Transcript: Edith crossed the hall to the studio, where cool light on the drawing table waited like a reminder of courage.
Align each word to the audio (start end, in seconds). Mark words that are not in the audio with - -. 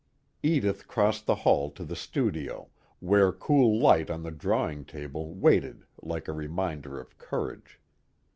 Edith 0.41 0.87
crossed 0.87 1.27
the 1.27 1.35
hall 1.45 1.69
to 1.69 1.85
the 1.85 1.95
studio, 1.95 2.69
where 3.01 3.31
cool 3.31 3.77
light 3.79 4.09
on 4.09 4.23
the 4.23 4.31
drawing 4.31 4.83
table 4.83 5.35
waited 5.35 5.85
like 6.01 6.27
a 6.27 6.33
reminder 6.33 6.99
of 6.99 7.19
courage. 7.19 7.79